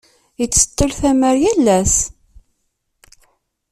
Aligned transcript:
Yettseṭṭil 0.39 0.91
tamar 0.99 1.35
yal 1.43 1.65
ass. 1.79 1.95